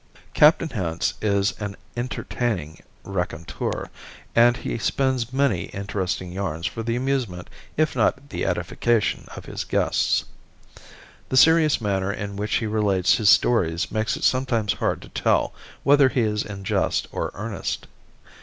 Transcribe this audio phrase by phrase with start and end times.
[0.33, 3.91] Captain Hance is an entertaining raconteur
[4.35, 9.63] and he spins many interesting yarns for the amusement, if not the edification, of his
[9.63, 10.25] guests.
[11.29, 15.53] The serious manner in which he relates his stories makes it sometimes hard to tell
[15.83, 17.85] whether he is in jest or earnest.